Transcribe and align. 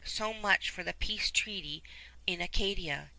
So 0.03 0.33
much 0.33 0.71
for 0.71 0.81
the 0.83 0.93
peace 0.95 1.29
treaty 1.29 1.83
in 2.25 2.41
Acadia. 2.41 3.09